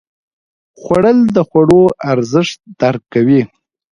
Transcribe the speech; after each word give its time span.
خوړل 0.81 1.19
د 1.35 1.37
خوړو 1.47 1.83
ارزښت 2.11 2.59
درک 2.81 3.03
کوي 3.13 3.41